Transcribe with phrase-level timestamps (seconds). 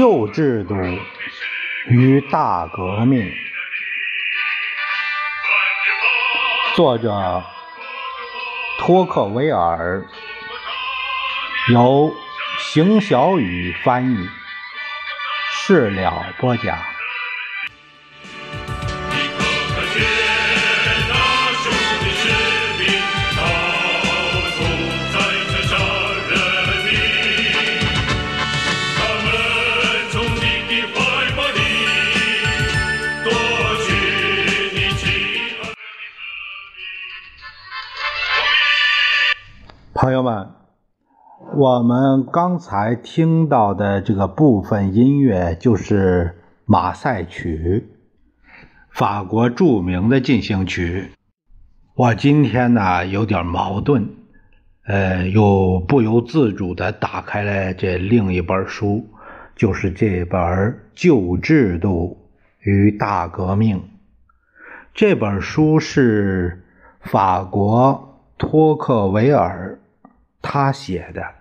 [0.00, 0.74] 旧制度
[1.90, 3.30] 与大革命，
[6.74, 7.44] 作者
[8.78, 10.02] 托克维尔，
[11.70, 12.14] 由
[12.60, 14.26] 邢小雨翻译，
[15.52, 16.78] 事了播讲。
[40.02, 40.48] 朋友们，
[41.54, 47.90] 我们刚才听到的这个部分音乐就是《马赛曲》，
[48.88, 51.10] 法国著名的进行曲。
[51.94, 54.08] 我今天呢有点矛盾，
[54.86, 59.04] 呃，又不由自主的打开了这另一本书，
[59.54, 60.40] 就是这本
[60.94, 63.76] 《旧制度与大革命》。
[64.94, 66.64] 这本书是
[67.02, 69.76] 法国托克维尔。
[70.42, 71.34] 他写的。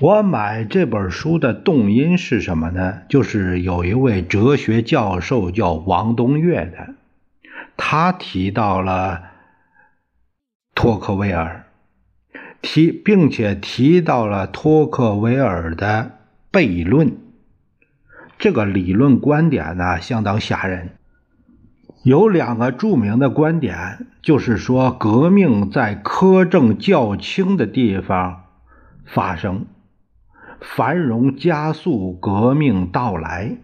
[0.00, 3.02] 我买这本书的动因是什么呢？
[3.08, 6.94] 就是有一位哲学教授叫王东岳的，
[7.76, 9.24] 他提到了
[10.74, 11.64] 托克维尔，
[12.60, 16.18] 提并且提到了托克维尔的
[16.52, 17.16] 悖论。
[18.38, 20.97] 这个理论观点呢，相当吓人。
[22.02, 28.44] 有两个著名的观点，就是说革命在苛政较轻的地方
[29.04, 29.66] 发生，
[30.60, 33.56] 繁荣加速革命到来。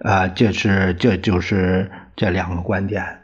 [0.00, 3.20] 啊，这是这就是这两个观点。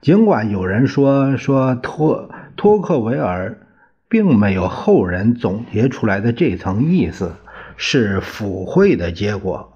[0.00, 3.66] 尽管有人说说托托克维尔
[4.08, 7.34] 并没有后人总结出来的这层意思，
[7.76, 9.72] 是腐会的结果，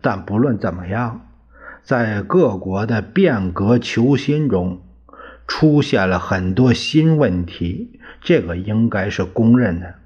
[0.00, 1.20] 但不论怎么样。
[1.84, 4.80] 在各国的变革求新中，
[5.46, 9.96] 出现了很多新问题，这个应该是公认的。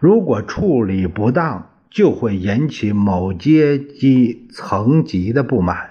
[0.00, 5.90] 如果处理不当，就会引起某阶级层级的不满，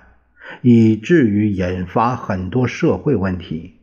[0.63, 3.75] 以至于引发很多社会问题。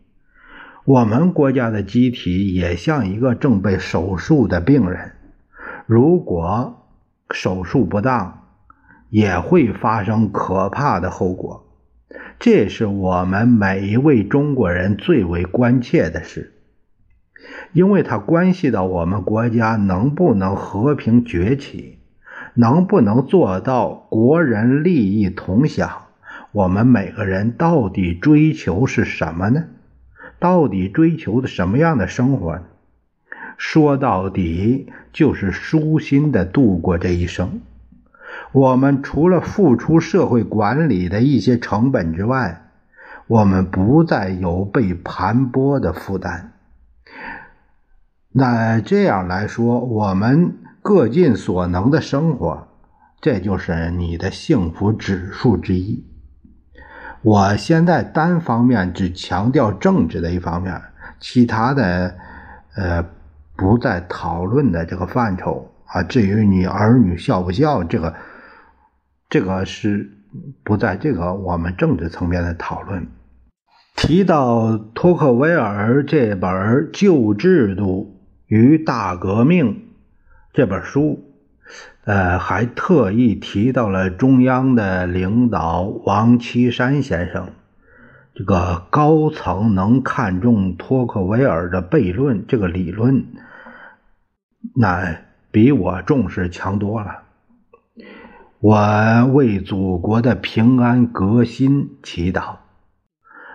[0.84, 5.12] 我们国家的机体也像一个正被手术的病人，
[5.86, 6.84] 如果
[7.30, 8.39] 手术不当，
[9.10, 11.66] 也会发生可怕的后果，
[12.38, 16.54] 这是我们每一位中国人最为关切的事，
[17.72, 21.98] 因为它关系到我们国家能不能和平崛起，
[22.54, 26.06] 能不能做到国人利益同享。
[26.52, 29.64] 我们每个人到底追求是什么呢？
[30.38, 32.62] 到底追求的什么样的生活呢？
[33.56, 37.60] 说到底，就是舒心的度过这一生。
[38.52, 42.70] 我们除了付出社会管理的一些成本之外，
[43.26, 46.52] 我们不再有被盘剥的负担。
[48.32, 52.68] 那这样来说，我们各尽所能的生活，
[53.20, 56.04] 这就是你的幸福指数之一。
[57.22, 60.80] 我现在单方面只强调政治的一方面，
[61.20, 62.16] 其他的，
[62.74, 63.04] 呃，
[63.56, 66.02] 不在讨论的这个范畴啊。
[66.02, 68.14] 至于你儿女孝不孝，这个。
[69.32, 70.10] 这个是
[70.64, 73.06] 不在这个我们政治层面的讨论。
[73.94, 76.50] 提到托克维尔这本
[76.92, 79.74] 《旧制度与大革命》
[80.52, 81.32] 这本书，
[82.04, 87.52] 呃，还特意提到了中央的领导王岐山先生。
[88.34, 93.26] 这个高层能看中托克维尔的悖论这个理论，
[94.74, 95.18] 那
[95.50, 97.22] 比我重视强多了。
[98.60, 102.56] 我为祖国的平安革新祈祷，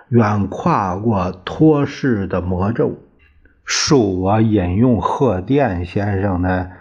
[0.09, 2.97] 愿跨过托世的魔咒。
[3.65, 6.71] 恕我引用贺电先生的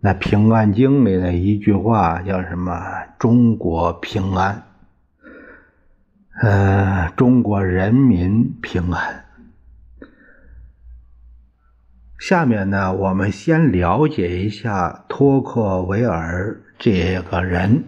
[0.00, 2.80] 那《平安经》里的一句话，叫什么
[3.18, 4.62] ？“中国平安，
[6.40, 9.24] 呃，中国人民平安。”
[12.18, 16.60] 下面呢，我们先了解一下托克维尔。
[16.80, 17.84] 这个人，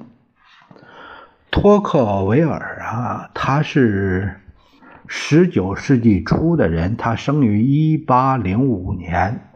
[1.49, 4.41] 托克维尔啊，他是
[5.07, 9.49] 十九世纪初的人，他生于一八零五年，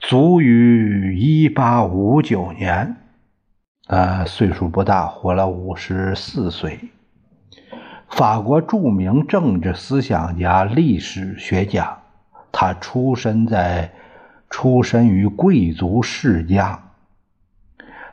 [0.00, 2.96] 卒于一八五九年，
[3.86, 6.80] 呃，岁数不大，活了五十四岁。
[8.08, 11.97] 法国著名政治思想家、历史学家，
[12.52, 13.92] 他出身在
[14.50, 16.84] 出身于贵族世家。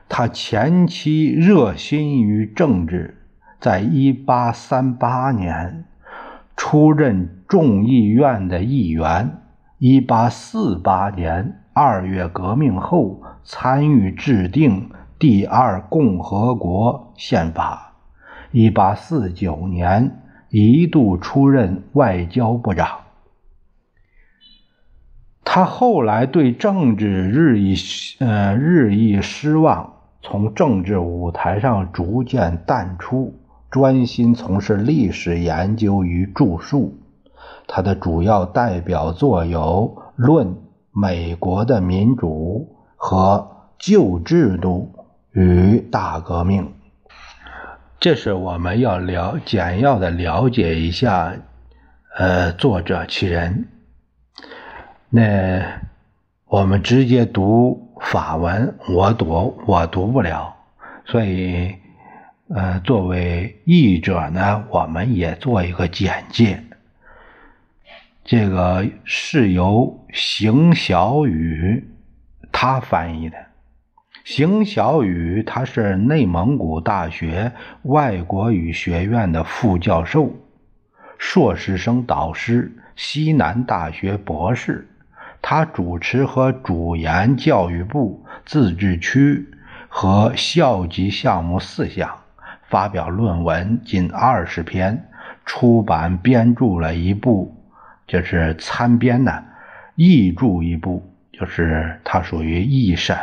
[0.07, 3.17] 他前期热心于政治，
[3.59, 5.85] 在一八三八年
[6.55, 9.41] 出任众议院的议员。
[9.77, 14.89] 一八四八年二月革命后，参与制定
[15.19, 17.93] 第二共和国宪法。
[18.51, 23.04] 一八四九年一度出任外交部长。
[25.47, 27.75] 他后来对政治日益
[28.19, 33.33] 呃日益失望，从政治舞台上逐渐淡出，
[33.71, 36.97] 专心从事历史研究与著述。
[37.67, 40.55] 他的主要代表作有《论
[40.91, 42.67] 美国的民主》
[42.97, 43.47] 和
[43.79, 44.91] 《旧制度
[45.31, 46.63] 与大革命》。
[47.99, 51.33] 这是我们要了简要的了解一下，
[52.17, 53.67] 呃，作者其人。
[55.15, 55.63] 那
[56.43, 60.53] 我们直接读法文，我读我读不了，
[61.05, 61.73] 所以，
[62.49, 66.61] 呃，作为译者呢，我们也做一个简介。
[68.25, 71.87] 这个是由邢小雨
[72.51, 73.37] 他翻译的。
[74.25, 77.53] 邢小雨他是内蒙古大学
[77.83, 80.29] 外国语学院的副教授、
[81.17, 84.85] 硕士生导师、西南大学博士。
[85.47, 89.47] 他主持和主研教育部自治区
[89.87, 92.17] 和校级项目四项，
[92.67, 95.07] 发表论文近二十篇，
[95.45, 97.55] 出版编著了一部。
[98.07, 99.43] 就是参编的
[99.93, 103.15] 译著一部，就是它属于译审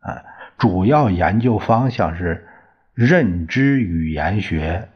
[0.00, 0.24] 啊，
[0.58, 2.48] 主要研究方向是
[2.94, 4.88] 认知语言学、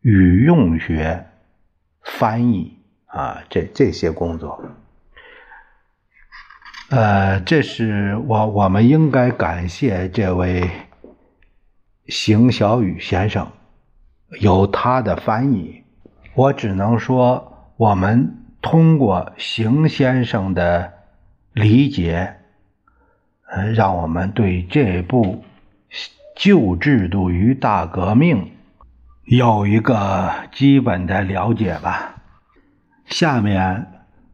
[0.00, 1.24] 语用学、
[2.02, 2.76] 翻译
[3.06, 4.60] 啊，这这些工作。
[6.90, 10.70] 呃，这是我我们应该感谢这位
[12.06, 13.46] 邢小雨先生，
[14.40, 15.82] 有他的翻译，
[16.34, 17.54] 我只能说。
[17.76, 20.94] 我们通过邢先生的
[21.52, 22.34] 理解，
[23.48, 25.44] 呃，让我们对这部
[26.34, 28.36] 《旧制度与大革命》
[29.26, 32.16] 有一个基本的了解吧。
[33.06, 33.86] 下面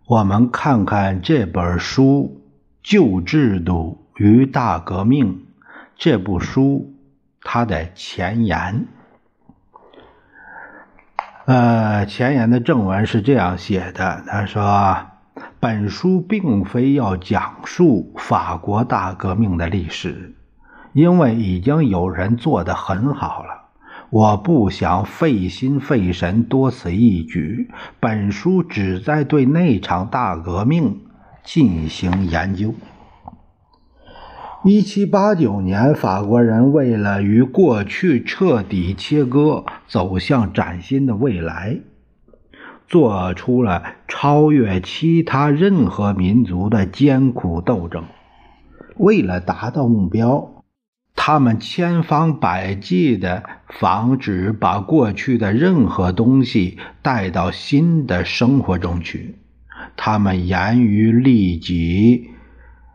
[0.06, 2.40] 我们看看这本书
[2.84, 5.36] 《旧制度与大革命》
[5.96, 6.94] 这部书
[7.40, 8.86] 它的前言。
[11.46, 14.98] 呃，前言的正文是这样写的：他说，
[15.58, 20.34] 本书并非要讲述法国大革命的历史，
[20.92, 23.62] 因为已经有人做得很好了。
[24.10, 27.70] 我不想费心费神多此一举。
[27.98, 31.00] 本书旨在对那场大革命
[31.44, 32.74] 进行研究。
[34.64, 41.80] 一七八九年，法国人为了与过去彻底切割，走向崭新的未来，
[42.88, 48.04] 做出了超越其他任何民族的艰苦斗争。
[48.96, 50.64] 为了达到目标，
[51.14, 59.36] 他们千方百计地防止把过去的任何东西带到新的生活中去。
[59.96, 62.30] 他们严于律己。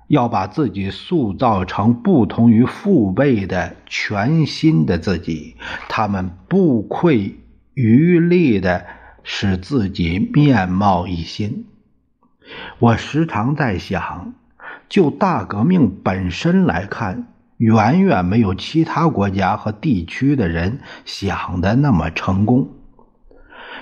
[0.08, 5.56] 要把自己塑造成不同于父辈的全新的自己，
[5.88, 7.36] 他们不愧
[7.76, 8.88] 余力的
[9.24, 11.68] 使自己面貌一新。
[12.80, 14.34] 我时常在想，
[14.90, 17.28] 就大革命本身来看，
[17.58, 22.68] 远远没有其他国家和地区的人想的那么成功，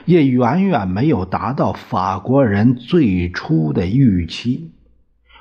[0.07, 4.71] 也远远没有达到法国人最初的预期。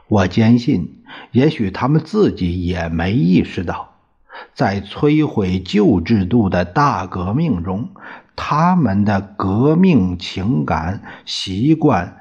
[0.08, 3.94] 我坚信，也许他们自己也没意识到，
[4.54, 7.90] 在摧毁旧制度的大革命中，
[8.35, 12.16] 他们的革命情感、习惯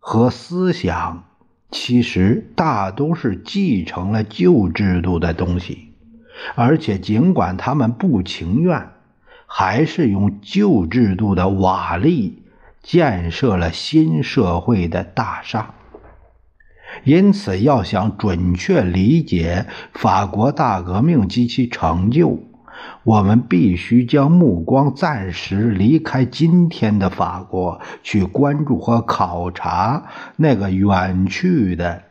[0.00, 1.22] 和思想，
[1.70, 5.92] 其实大都是继承了旧制度的东西，
[6.56, 8.88] 而且尽管他们不情愿，
[9.52, 12.34] 还是用旧制度的瓦砾
[12.84, 15.74] 建设了新社会的大厦。
[17.02, 22.38] 因此，要想准确理解法国大革命及其成就，
[23.02, 30.04] 我们必须将目光暂时离开今天的法国，去关注和考察
[30.36, 32.04] 那个远去的、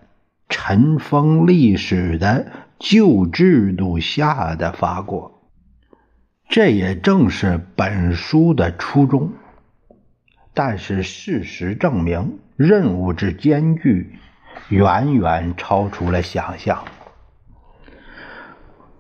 [0.50, 5.39] 尘封历史的旧制度下的法国。
[6.50, 9.32] 这也正是本书的初衷。
[10.56, 14.16] 但是，事实证明，任务之艰巨。
[14.70, 16.84] 远远超出了想象。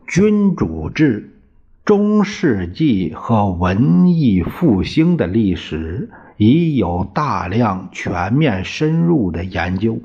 [0.07, 1.41] 君主制、
[1.83, 9.99] 中世纪和文艺复兴的历史已有大量全面深入的研究，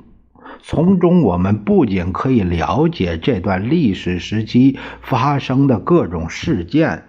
[0.61, 7.03] 从中我们不仅可以了解这段历史时期发生的各种事件，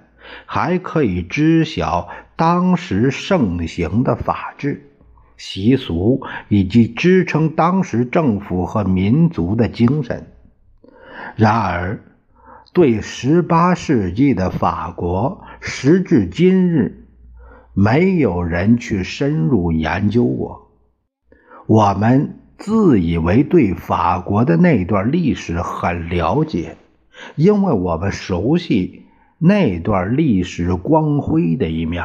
[0.47, 4.91] 还可以知晓当时盛行的法治、
[5.37, 10.27] 习俗以及支撑当时政府和民族的精神。
[11.35, 12.01] 然而，
[12.73, 17.07] 对十八世纪的法国，时至今日，
[17.73, 20.71] 没有人去深入研究过。
[21.67, 26.77] 我们自以为对法国的那段历史很了解，
[27.35, 29.06] 因为我们熟悉
[29.39, 32.05] 那段历史光辉的一面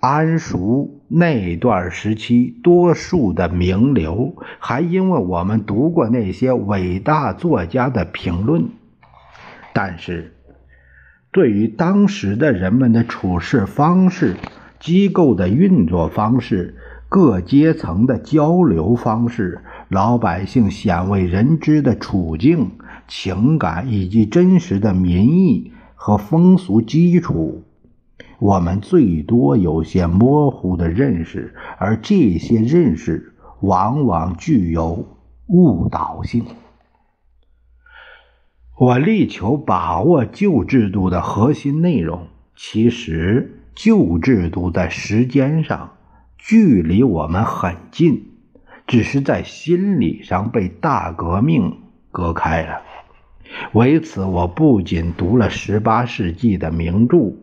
[0.00, 8.68] 谙熟那段时期多数的名流，还因为我们读过那些伟大作家的评论。
[9.72, 10.34] 但是，
[11.32, 14.36] 对于当时的人们的处事方式、
[14.78, 16.76] 机构的运作方式、
[17.08, 22.70] 各阶层的交流方式、老百姓鲜为人知的处境、
[23.08, 27.64] 情感以及真实的民意和风俗基础，
[28.38, 35.04] 我们最多有些模糊的认识，而这些认识往往具有
[35.46, 36.44] 误导性。
[38.78, 45.94] 我力求把握旧制度的核心内容，其实旧制度在时间上
[46.36, 48.28] 距离我们很近，
[48.86, 51.78] 只是在心理上被大革命
[52.12, 52.82] 隔开了。
[53.72, 57.34] 为此，我不仅读了十八世纪的名著，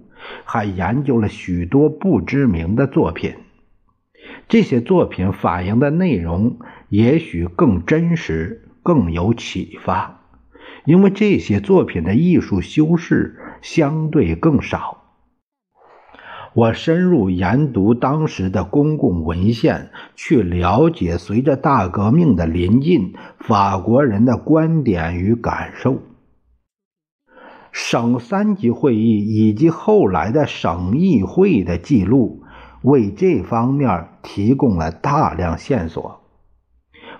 [0.43, 3.35] 还研究了许多不知名的作品。
[4.47, 6.59] 这些作品反映的内容
[6.89, 10.21] 也许更真实，更有启发。
[10.85, 15.04] 因为这些作品的艺术修饰相对更少，
[16.55, 25.97] 我深入研读当时的公共文献，去了解随着大革命的临近，法国人的观点与感受。
[27.73, 32.43] 省三级会议以及后来的省议会的记录，
[32.83, 36.21] 为这方面提供了大量线索。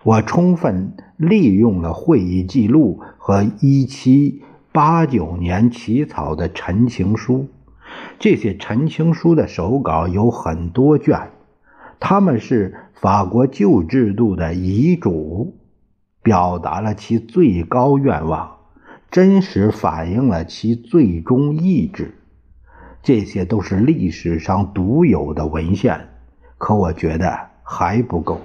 [0.04, 7.50] 我充分利用了会议记录和1789年起草的陈情书。
[8.20, 11.30] 这些陈情书的手稿有很多卷，
[12.00, 15.58] 他们是法国旧制度的遗嘱，
[16.24, 18.58] 表达了其最高愿望，
[19.12, 22.16] 真实反映了其最终意志。
[23.04, 26.10] 这些都是历史上独有的文献，
[26.58, 28.42] 可我觉得还不够。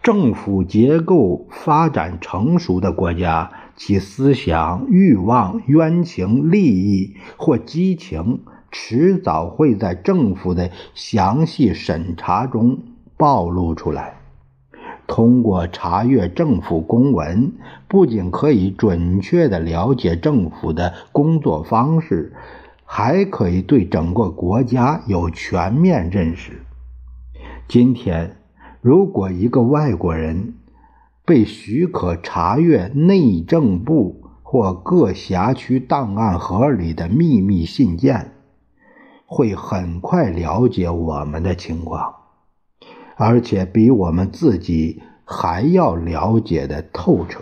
[0.00, 8.40] 政府结构发展成熟的国家，其思想、欲望、冤情、利益或激情，
[8.70, 12.78] 迟早会在政府的详细审查中
[13.16, 14.14] 暴露出来。
[15.06, 17.52] 通过查阅政府公文，
[17.88, 22.32] 不仅可以准确地了解政府的工作方式，
[22.84, 26.62] 还可以对整个国家有全面认识。
[27.68, 28.36] 今天。
[28.80, 30.56] 如果一个外国人
[31.26, 38.32] 被许可查阅内政部或各辖区档案盒里的秘密信件，
[39.24, 42.14] 会很快了解我们的情况，
[43.16, 47.40] 而且比我们自己还要了解的透彻。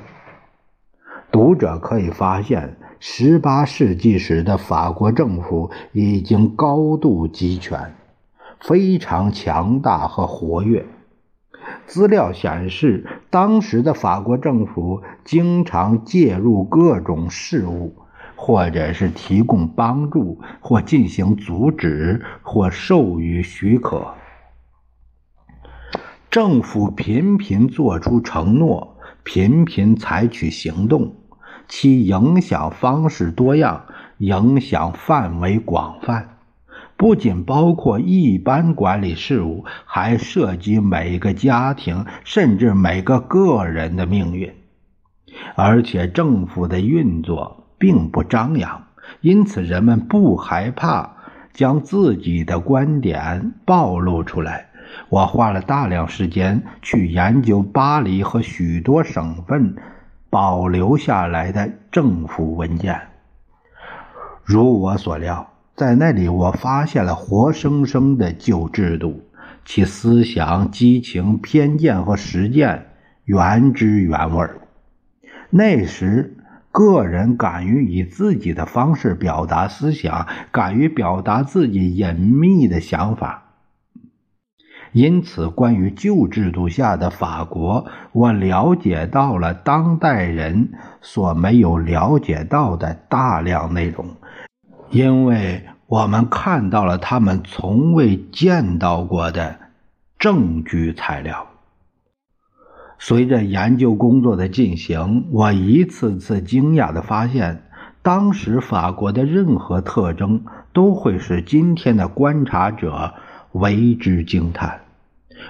[1.33, 7.97] 读者可以发现，十八世纪时的法国政府已经高度集权，
[8.61, 10.87] 非常强大和活跃。
[11.87, 17.97] 资料显示，当时的法国政府经常介入各种事务，
[18.37, 24.15] 或者是提供帮助，或进行阻止，或授予许可。
[26.31, 31.15] 政府频频作出承诺，频频采取行动，
[31.69, 33.85] 其影响方式多样，
[34.19, 36.39] 影响范围广泛。
[37.03, 44.55] 不仅包括一般管理事务，还涉及每个家庭甚至每个个人的命运。
[45.57, 48.85] 而且政府的运作并不张扬，
[49.21, 51.17] 因此人们不害怕
[51.53, 54.69] 将自己的观点暴露出来。
[55.09, 59.75] 我花了大量时间去研究巴黎和许多省份
[60.31, 62.97] 保留下来的政府文件，
[64.45, 65.52] 如我所料。
[65.75, 69.23] 在那里，我发现了活生生的旧制度，
[69.65, 72.89] 其思想、激情、偏见和实践
[73.25, 74.47] 原汁原味。
[75.49, 76.37] 那时，
[76.71, 83.45] 个人敢于以自己的方式表达思想，敢于表达自己隐秘的想法。
[84.93, 94.07] 因此，关于旧制度下的法国，我了解到了当代人所没有了解到的大量内容，
[94.93, 99.59] 因为我们看到了他们从未见到过的
[100.19, 101.47] 证据材料。
[102.99, 107.63] 随着研究工作的进行，我一次次惊讶地发现，
[108.03, 110.45] 当时法国的任何特征
[110.75, 113.15] 都会使今天的观察者
[113.53, 114.83] 为之惊叹。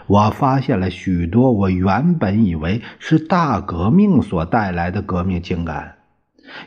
[0.06, 5.96] 我发现了许多我原本以为是大革命所带来的革命情感，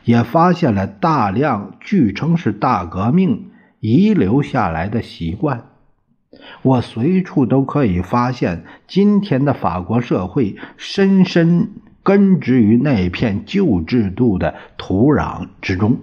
[0.03, 5.65] 也发现了大量据称是大革命遗留下来的习惯。
[6.61, 11.69] 我随处都可以发现，今天的法国社会深深
[12.03, 15.97] 根植于那片旧制度的土壤之中。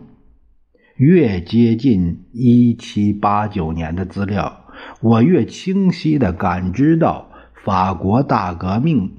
[0.97, 4.59] 越接近1789年的资料。
[5.01, 7.31] 我越清晰地感知到
[7.65, 9.13] 法国大革命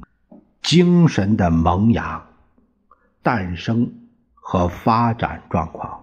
[0.62, 2.26] 精神的萌芽、
[3.22, 3.92] 诞生
[4.46, 6.02] 和发展状况。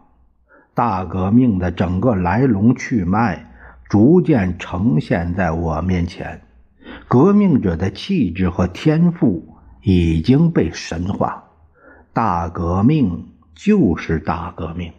[0.72, 3.52] 大革命的整个来龙去脉
[3.88, 6.40] 逐渐呈现在我面前。
[7.06, 11.44] 革命者的气质和天赋已经被神化。
[12.14, 14.92] 大革命就是大革命。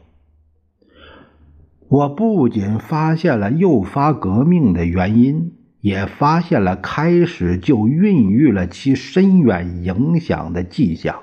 [1.87, 11.15] 我不仅发现了诱发革命的原因，也发现了开始就孕育了其深远影响的迹象。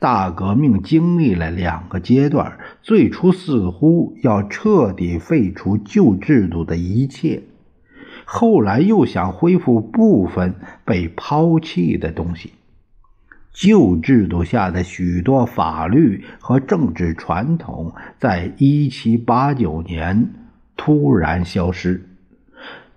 [0.00, 7.42] 大革命经历了两个阶段：最初似乎要彻底废除旧制度的一切，
[8.24, 10.54] 后来又想恢复部分
[10.86, 12.54] 被抛弃的东西。
[13.52, 20.30] 旧制度下的许多法律和政治传统，在一七八九年
[20.78, 22.08] 突然消失，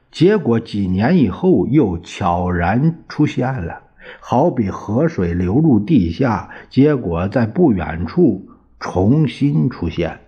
[0.10, 3.82] 结果几年以后又悄然出现了，
[4.20, 10.20] 好比河水流入地下，结果在不远处重新出现。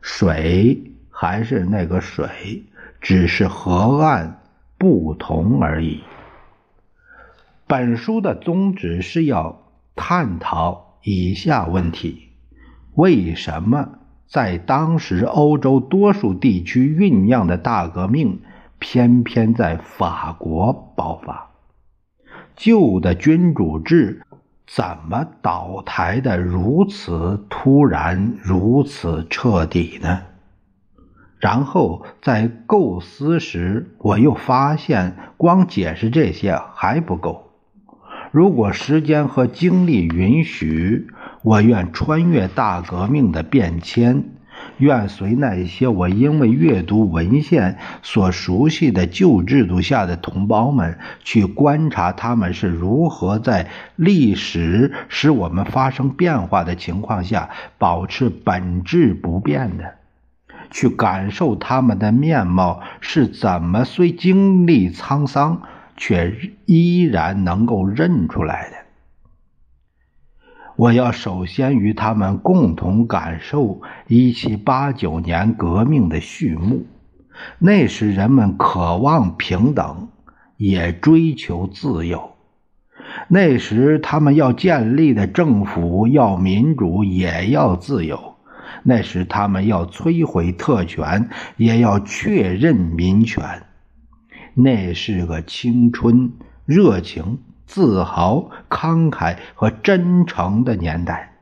[0.00, 2.64] 水还是那个水，
[3.00, 4.40] 只是河岸
[4.78, 6.00] 不同而已。
[7.66, 9.62] 本书的宗旨是要。
[9.98, 12.28] 探讨以下问题：
[12.96, 13.88] 为什么
[14.26, 18.42] 在当时欧洲多数地区酝酿的大革命，
[18.78, 21.45] 偏偏在法国爆发？
[22.56, 24.22] 旧的君主制
[24.66, 30.22] 怎么倒台的如此突然、如此彻底呢？
[31.38, 37.52] 然后在构思时，我又发现，光解释这些还不够。
[38.32, 41.08] 如果时间和精力允许，
[41.42, 44.24] 我愿穿越大革命的变迁，
[44.78, 59.94] 愿随那些我因为阅读文献所熟悉的旧制度下的同胞们，去观察他们是如何在历史使我们发生变化的情况下保持本质不变的，
[60.70, 65.62] 去感受他们的面貌是怎么虽经历沧桑。
[65.98, 68.76] 却依然能够认出来的。
[70.76, 76.86] 我要首先与他们共同感受一七八九年革命的序幕。
[77.58, 80.08] 那时人们渴望平等，
[80.56, 82.32] 也追求自由。
[83.28, 88.34] 那时他们要建立的政府要民主，也要自由。
[88.82, 93.62] 那时他们要摧毁特权，也要确认民权。
[94.54, 96.32] 那是个青春、
[96.64, 101.32] 热情、自豪、慷慨和真诚的年代。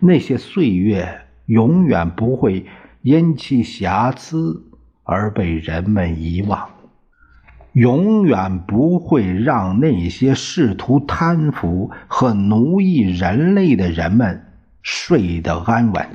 [0.00, 2.66] 那些岁月永远不会
[3.02, 4.62] 因其瑕疵
[5.04, 6.68] 而被人们遗忘，
[7.72, 16.06] 永远不会让那些试图贪腐和奴役人类的人们睡得安稳。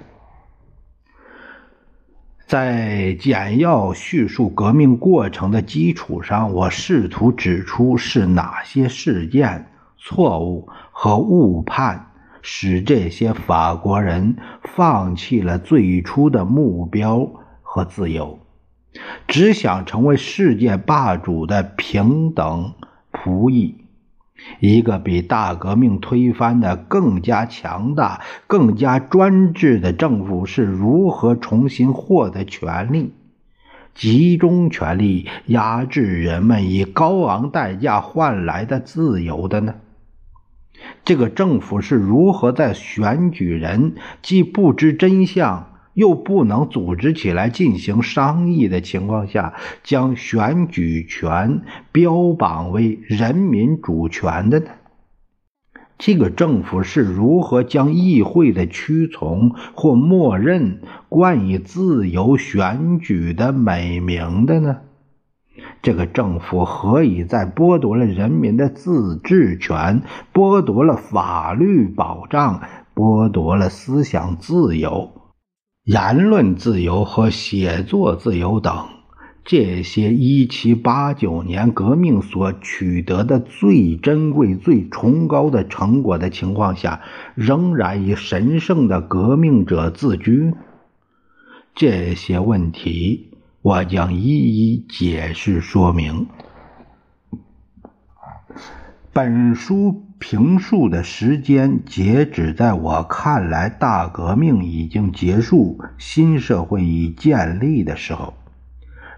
[2.51, 12.11] 在简要叙述革命过程的基础上，我试图指出是哪些事件、错误和误判，
[12.41, 17.25] 使这些法国人放弃了最初的目标
[17.61, 18.37] 和自由，
[19.29, 22.73] 只想成为世界霸主的平等
[23.13, 23.80] 仆役。
[24.59, 33.13] 一个比大革命推翻的更加强大、更加专制的政府是如何重新获得权力？
[33.93, 39.75] 集中权力压制人们以高昂代价换来的自由的呢？
[41.03, 54.65] 这个政府是如何在选举人既不知真相，又不能组织起来进行商议的情况下，将选举权标榜为人民主权的呢？
[55.97, 64.77] 这个政府是如何将议会的屈从或默认冠以自由选举的美名的呢？
[65.83, 70.01] 这个政府何以在剥夺了人民的自治权、
[70.33, 72.61] 剥夺了法律保障、
[72.95, 75.11] 剥夺了思想自由、
[75.83, 78.87] 言论自由和写作自由等？
[79.43, 87.01] 这些一七八九年革命所取得的最珍贵、最崇高的成果的情况下，
[87.33, 90.53] 仍然以神圣的革命者自居。
[91.73, 93.31] 这些问题，
[93.63, 96.27] 我将一一解释说明。
[99.13, 108.33] 本书评述的时间截止在我看来，大革命已经结束，新社会已建立的时候。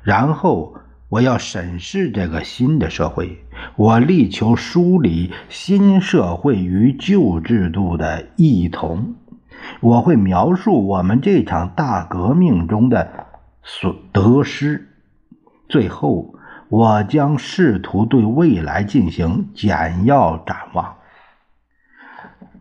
[0.01, 0.73] 然后
[1.09, 9.13] 我要审视这个新的社会，我力求梳理新社会与旧制度的异同。
[9.79, 13.27] 我会描述我们这场大革命中的
[13.61, 14.89] 损得失。
[15.69, 16.32] 最后，
[16.75, 20.95] 我将试图对未来进行简要展望。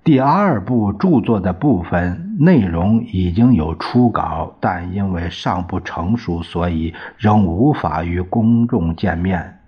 [0.04, 9.60] 第二部著作的部分内容已经有初稿，但因为尚不成熟，所以仍无法与公众见面。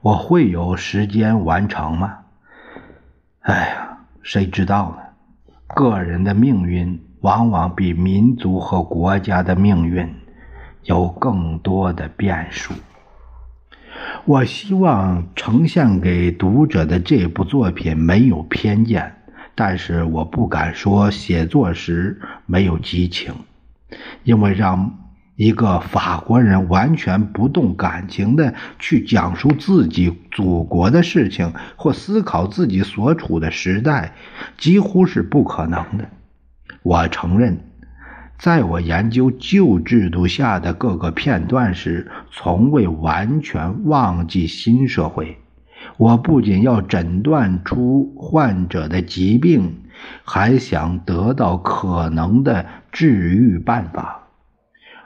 [0.00, 2.18] 我会有时间完成吗？
[3.40, 4.98] 哎呀，谁知道呢？
[5.74, 10.08] 个人的命运往往比民族和国家的命运
[10.84, 12.72] 有更多的变数。
[14.24, 19.12] 我希望呈现给读者的这部作品没有偏见。
[19.54, 23.34] 但是我不敢说写作时没有激情，
[24.22, 24.98] 因为让
[25.34, 34.12] 一个法国人完全不动感情的去讲述自己祖国的事情或思考自己所处的时代，
[34.58, 36.08] 几乎是不可能的。
[36.82, 37.58] 我承认，
[38.38, 45.38] 在我研究旧制度下的各个片段时，从未完全忘记新社会。
[45.96, 49.82] 我不仅要诊断出患者的疾病，
[50.24, 54.28] 还想得到可能的治愈办法。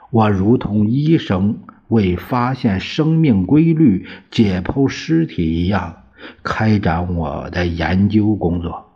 [0.09, 6.03] 我如同医生为发现生命规律、解剖尸体一样，
[6.43, 8.90] 开展我的研究工作。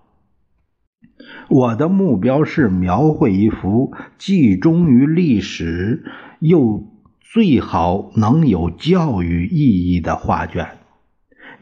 [1.47, 6.03] 我的目标是描绘一幅既忠于历史，
[6.39, 6.83] 又
[7.21, 10.67] 最好能有教育意义的画卷。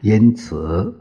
[0.00, 0.94] 因此，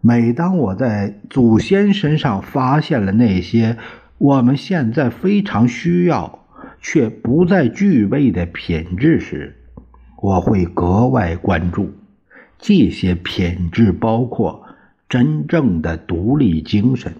[0.00, 3.76] 每当我在祖先身上发现了那些
[4.18, 6.46] 我们现在非常需要
[6.80, 9.56] 却不再具备的品质时，
[10.22, 11.92] 我会格外关注。
[12.58, 14.64] 这些品质包括
[15.08, 17.12] 真正的独立精神、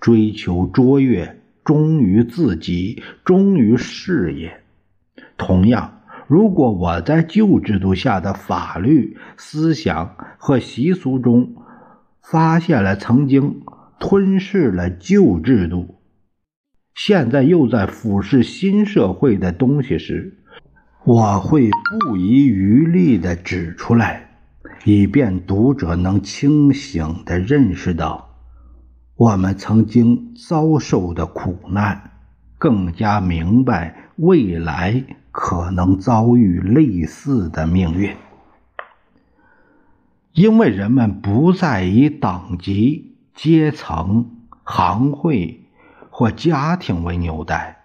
[0.00, 4.60] 追求卓越、忠于自己、忠于事业。
[5.36, 5.94] 同样。
[6.26, 11.54] 如果我在旧制度下的法律、思想和习俗中
[12.20, 13.62] 发现了曾经
[13.98, 15.94] 吞噬了旧制度、
[16.94, 20.36] 现在又在腐蚀新社会的东西时，
[21.06, 21.70] 我会
[22.02, 24.28] 不遗余力地指出来，
[24.84, 28.27] 以便读者能清醒地认识到
[29.18, 32.12] 我们曾经遭受的苦难，
[32.56, 35.04] 更加明白未来。
[35.30, 38.16] 可能遭遇类似的命运，
[40.32, 44.30] 因为人们不再以等级、阶层、
[44.64, 45.60] 行会
[46.10, 47.84] 或家庭为纽带，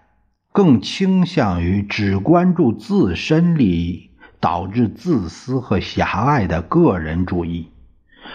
[0.50, 7.68] 更倾向于只关注自身利益，导致自私和狭隘的个人主义，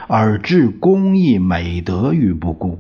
[0.07, 2.79] 而置公益美德于不顾。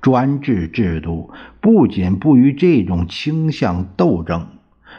[0.00, 4.48] 专制制度不仅不与这种倾向斗争。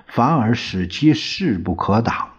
[0.08, 2.30] 反而使其势不可挡，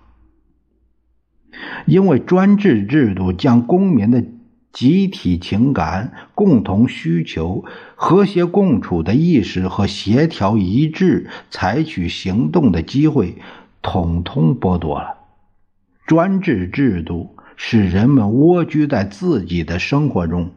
[1.87, 4.25] 因为专制制度将公民的
[4.73, 13.37] 集体情感、共同需求、和谐共处的意识和协调一致采取行动的机会，
[13.81, 15.19] 统统剥夺了。
[16.07, 20.51] 专制制度使人们蜗居在自己的生活中，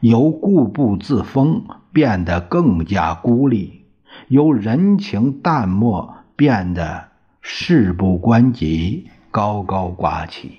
[0.00, 3.84] 由固步自封变得更加孤立，
[4.28, 6.14] 由人情淡漠。
[6.36, 7.08] 变得
[7.40, 10.58] 事不关己，高高挂起。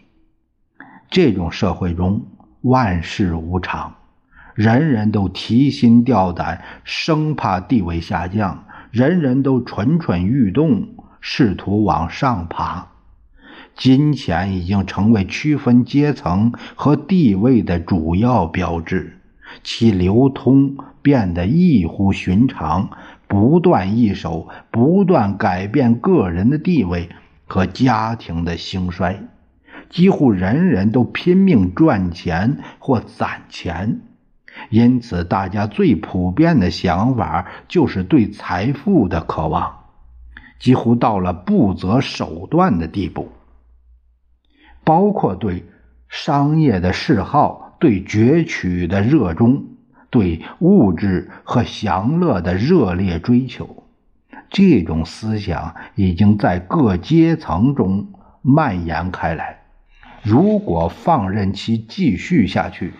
[1.12, 2.26] 这种社会中，
[2.62, 3.93] 万事无常，
[4.56, 12.88] 人人都提心吊胆，生怕地位下降；人人都蠢蠢欲动，试图往上爬。
[13.76, 19.16] 金钱已经成为区分阶层和地位的主要标志，
[19.63, 22.89] 其流通变得异乎寻常，
[23.28, 27.10] 不断易手，不断改变个人的地位
[27.46, 29.28] 和家庭的兴衰。
[29.89, 34.02] 几乎人人都拼命赚钱或攒钱，
[34.70, 39.86] 因此大家最普遍的想法就是对财富的渴望，
[40.60, 43.30] 几乎到了不择手段的地步。
[44.84, 45.65] 包括对
[46.10, 49.65] 商业的嗜好、对攫取的热衷、
[50.09, 53.83] 对物质和享乐的热烈追求，
[54.49, 58.07] 这种思想已经在各阶层中
[58.41, 59.59] 蔓延开来。
[60.23, 62.93] 如果放任其继续下去，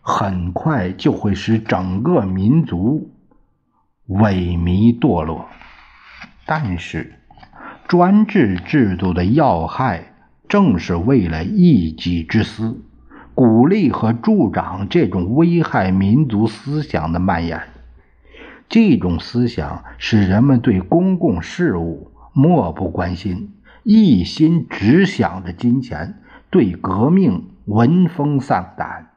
[0.00, 3.10] 很快就会使整个民族
[4.08, 5.46] 萎靡堕落。
[6.44, 7.20] 但是，
[7.86, 10.14] 专制制度的要害。
[10.48, 12.82] 正是为了一己之私，
[13.38, 17.68] 鼓励和助长这种危害民族思想的蔓延。
[18.68, 26.20] 这种思想使人们对公共事务漠不关心，一心只想着金钱，
[26.50, 29.10] 对革命闻风丧胆。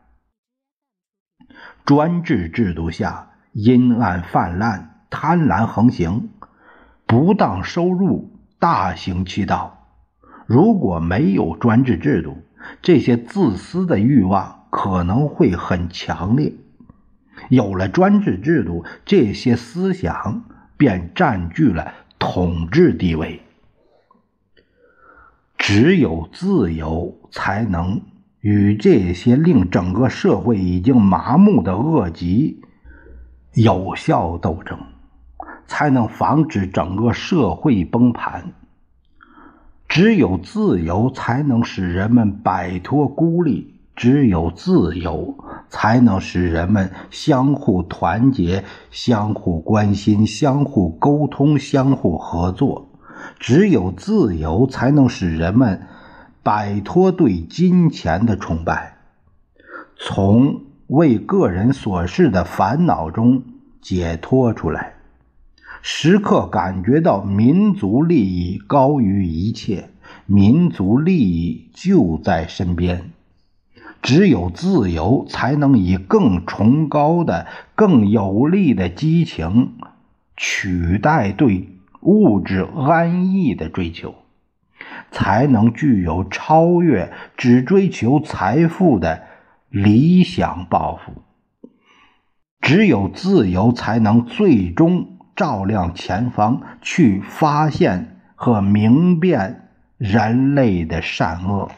[1.84, 6.30] 专制制度下，阴暗泛滥，贪婪横行，
[7.08, 8.30] 不当收入
[8.60, 9.80] 大行其道。
[10.46, 12.38] 如果没有专制制度，
[12.82, 16.54] 这些自私的欲望可能会很强烈；
[17.50, 20.44] 有了专制制度，这些思想
[20.78, 23.42] 便占据了统治地位。
[25.58, 28.02] 只有自由，才能
[28.40, 32.62] 与这些令整个社会已经麻木的恶疾
[33.54, 34.80] 有效斗争，
[35.68, 38.54] 才能防止整个社会崩盘。
[39.92, 52.88] 只有自由才能使人们摆脱孤立，只有自由才能使人们相互团结、相互关心、相互沟通、相互合作。
[53.38, 55.82] 只有自由才能使人们
[56.42, 58.96] 摆脱对金钱的崇拜，
[59.98, 63.44] 从为个人所事的烦恼中
[63.82, 64.94] 解脱出来。
[65.84, 69.90] 时刻感觉到民族利益高于一切，
[70.28, 73.12] 民族利益就在身边。
[74.04, 79.74] 只有自由，才能以更崇高的、更有力的激情
[80.38, 81.70] 取代对
[82.02, 84.16] 物质安逸的追求，
[85.12, 89.24] 才能具有超越只追求财富的
[89.70, 91.22] 理想抱负。
[92.60, 95.11] 只有自由，才能最终。
[95.36, 101.72] 照亮前方，去发现和明辨人类的善恶。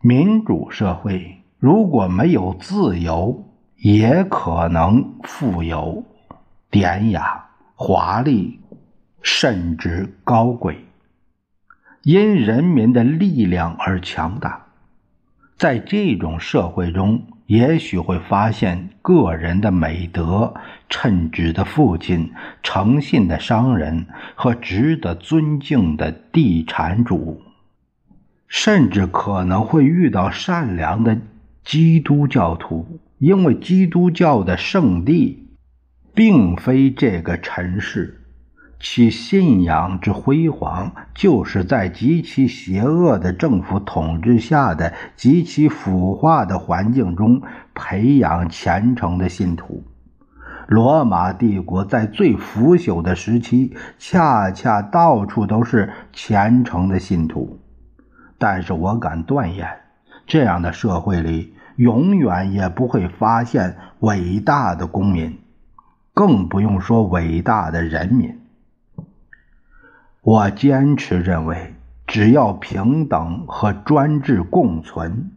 [0.00, 3.44] 民主社会如果没有自由，
[3.76, 6.04] 也可能富有、
[6.70, 8.60] 典雅、华丽，
[9.22, 10.84] 甚至高贵，
[12.02, 14.66] 因人民的力量而强大。
[15.56, 17.22] 在这种社会中。
[17.46, 20.54] 也许会发现个人的美德、
[20.88, 27.42] 称职的父亲、诚信的商人和值得尊敬的地产主，
[28.48, 31.18] 甚至可能会遇到善良的
[31.64, 35.48] 基督教徒，因为基督教的圣地
[36.14, 38.21] 并非这个尘世。
[38.84, 47.40] 其信仰之辉煌，就是在极其邪恶的政府统治下的极其腐化的环境中
[47.74, 49.84] 培养虔诚的信徒。
[50.66, 57.60] 罗马帝国在最腐朽的时期，恰恰到处都是虔诚的信徒。
[58.36, 59.68] 但是我敢断言，
[60.26, 65.38] 这样的社会里永远也不会发现伟大的公民，
[66.12, 68.41] 更不用说伟大的人民。
[70.24, 71.74] 我坚持认为，
[72.06, 75.32] 只要平等和专制共存，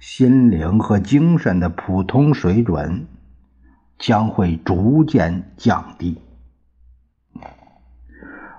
[0.00, 3.06] 心灵和精神的普通水准
[3.98, 6.22] 将会逐渐降低。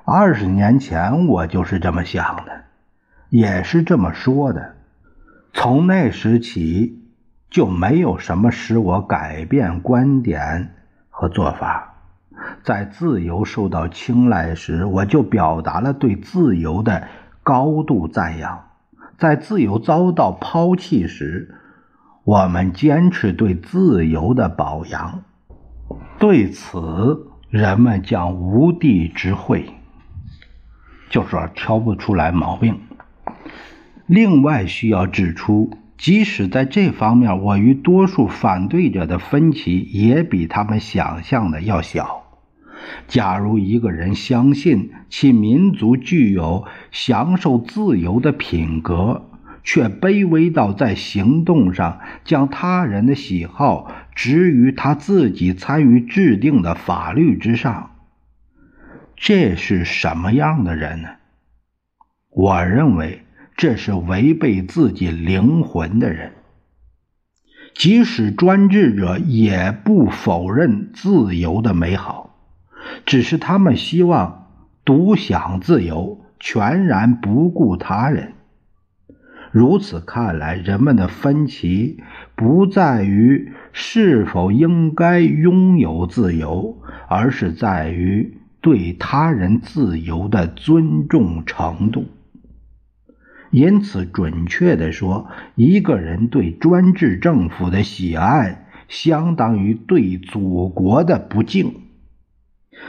[0.03, 2.65] 二十年前，我就是这么想的，
[3.29, 4.75] 也是这么说的。
[5.51, 7.09] 从那时起，
[7.49, 10.75] 就没有什么使我改变观点
[11.09, 11.94] 和做法。
[12.63, 17.07] 在自由受到青睐时，我就表达了对自由的
[17.43, 18.59] 高度赞扬；
[19.17, 21.55] 在自由遭到抛弃时，
[22.23, 25.23] 我们坚持对自由的保养。
[26.17, 29.65] 对此，人们将无地之会，
[31.09, 32.79] 就说挑不出来毛病。
[34.07, 42.24] 另外需要指出，即使在这方面，我与多数反对者的分歧也比他们想象的要小。
[43.07, 49.29] 假如一个人相信其民族具有享受自由的品格，
[49.63, 57.91] 却卑微到在行动上将他人的喜好置于他自己参与制定的法律之上，
[59.15, 61.09] 这是什么样的人呢？
[62.29, 63.21] 我认为。
[63.57, 66.33] 这是违背自己灵魂的人。
[67.73, 72.24] 即使专制者也不否认自由的美好，
[73.05, 74.47] 只是他们希望
[74.83, 78.33] 独享自由，全然不顾他人。
[79.51, 82.03] 如此看来，人们的分歧
[82.35, 92.05] 不在于是否应该拥有自由，而是在于对他人自由的尊重程度。
[93.51, 101.84] 因此，准确地说，一个人对专制政府的喜爱，相当于对祖国的不敬。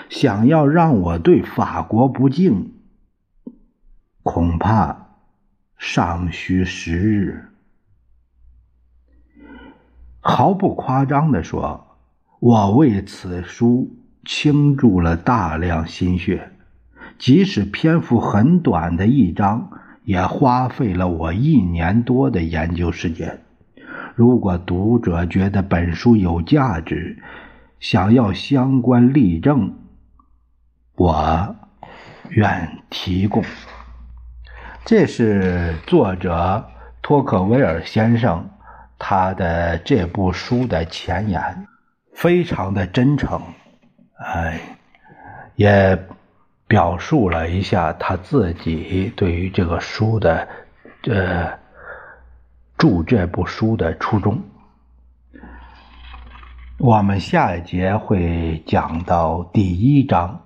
[0.08, 2.72] 想要让我对法国不敬，
[4.22, 5.08] 恐怕
[5.76, 7.48] 尚需时日。
[10.20, 11.98] 毫不夸张地说，
[12.40, 16.52] 我为此书倾注了大量心血，
[17.18, 19.70] 即使篇幅很短的一章。
[20.06, 23.42] 也花费了我一年多的研究时间。
[24.14, 27.18] 如果读者觉得本书有价值，
[27.78, 29.78] 想要相关例证，
[30.94, 31.56] 我
[32.30, 33.44] 愿提供。
[34.84, 36.70] 这是作者
[37.02, 38.48] 托克维尔先生
[38.98, 41.66] 他的这部书的前言，
[42.12, 43.40] 非常的真诚，
[44.18, 44.60] 哎，
[45.54, 45.98] 也。
[46.68, 50.48] 表述了一下他自己对于这个书的，
[51.04, 51.56] 呃，
[52.76, 54.42] 著这部书的初衷。
[56.78, 60.42] 我们下一节会讲到第一章，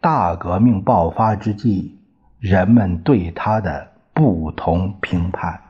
[0.00, 1.98] 大革命爆发之际，
[2.38, 5.60] 人们对他的不同评判。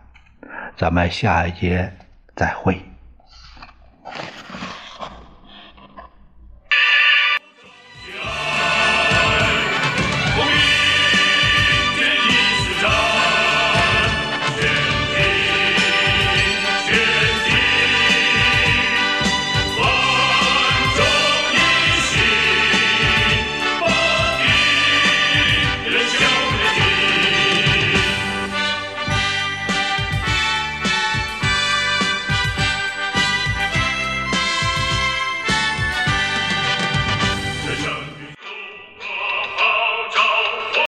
[0.76, 1.90] 咱们下一节
[2.36, 2.91] 再会。